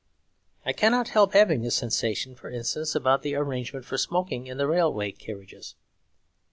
I 0.65 0.73
cannot 0.73 1.09
help 1.09 1.33
having 1.33 1.61
this 1.61 1.75
sensation, 1.75 2.33
for 2.33 2.49
instance, 2.49 2.95
about 2.95 3.21
the 3.21 3.35
arrangement 3.35 3.85
for 3.85 3.99
smoking 3.99 4.47
in 4.47 4.57
the 4.57 4.65
railway 4.65 5.11
carriages. 5.11 5.75